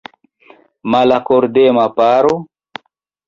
[0.91, 2.33] Malakordema paro?